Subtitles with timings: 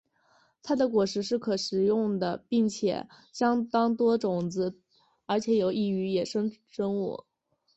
[0.63, 4.79] 它的果实是可食的并且相当多种子
[5.27, 7.25] 而且有益于野生生物。